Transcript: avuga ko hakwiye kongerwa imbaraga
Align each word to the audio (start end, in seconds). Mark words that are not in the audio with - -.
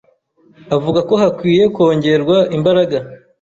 avuga 0.75 0.99
ko 1.09 1.13
hakwiye 1.21 1.63
kongerwa 1.75 2.37
imbaraga 2.57 2.97